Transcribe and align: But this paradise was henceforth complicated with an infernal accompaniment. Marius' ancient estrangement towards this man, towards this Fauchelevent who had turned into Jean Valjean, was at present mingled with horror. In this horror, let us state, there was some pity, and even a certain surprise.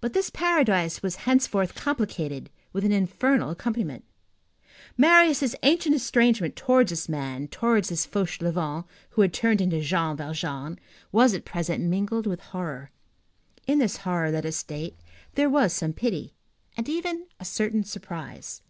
But 0.00 0.14
this 0.14 0.30
paradise 0.30 1.02
was 1.02 1.16
henceforth 1.28 1.74
complicated 1.74 2.48
with 2.72 2.82
an 2.82 2.92
infernal 2.92 3.50
accompaniment. 3.50 4.02
Marius' 4.96 5.54
ancient 5.62 5.94
estrangement 5.94 6.56
towards 6.56 6.88
this 6.88 7.10
man, 7.10 7.48
towards 7.48 7.90
this 7.90 8.06
Fauchelevent 8.06 8.86
who 9.10 9.20
had 9.20 9.34
turned 9.34 9.60
into 9.60 9.82
Jean 9.82 10.16
Valjean, 10.16 10.78
was 11.12 11.34
at 11.34 11.44
present 11.44 11.84
mingled 11.84 12.26
with 12.26 12.40
horror. 12.40 12.90
In 13.66 13.80
this 13.80 13.98
horror, 13.98 14.30
let 14.30 14.46
us 14.46 14.56
state, 14.56 14.96
there 15.34 15.50
was 15.50 15.74
some 15.74 15.92
pity, 15.92 16.32
and 16.74 16.88
even 16.88 17.26
a 17.38 17.44
certain 17.44 17.84
surprise. 17.84 18.62